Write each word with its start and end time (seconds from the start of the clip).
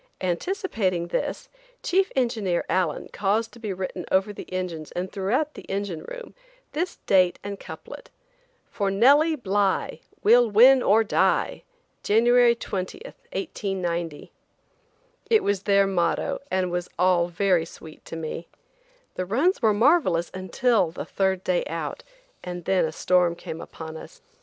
Anticipating 0.21 1.09
this, 1.09 1.47
Chief 1.83 2.11
engineer 2.15 2.65
Allen 2.67 3.07
caused 3.13 3.51
to 3.51 3.59
be 3.59 3.71
written 3.71 4.03
over 4.11 4.33
the 4.33 4.51
engines 4.51 4.91
and 4.93 5.11
throughout 5.11 5.53
the 5.53 5.61
engine 5.69 6.01
room, 6.09 6.33
this 6.71 6.95
date 7.05 7.37
and 7.43 7.59
couplet: 7.59 8.09
"For 8.71 8.89
Nellie 8.89 9.35
Bly, 9.35 9.99
We'll 10.23 10.49
win 10.49 10.81
or 10.81 11.03
die. 11.03 11.61
January 12.01 12.55
20, 12.55 13.03
1890." 13.05 14.31
It 15.29 15.43
was 15.43 15.61
their 15.61 15.85
motto 15.85 16.39
and 16.49 16.71
was 16.71 16.89
all 16.97 17.27
very 17.27 17.63
sweet 17.65 18.03
to 18.05 18.15
me. 18.15 18.47
The 19.13 19.25
runs 19.27 19.61
were 19.61 19.71
marvelous 19.71 20.31
until 20.33 20.89
the 20.89 21.05
third 21.05 21.43
day 21.43 21.63
out, 21.65 22.03
and 22.43 22.65
then 22.65 22.85
a 22.85 22.91
storm 22.91 23.35
came 23.35 23.61
upon 23.61 23.97
us. 23.97 24.23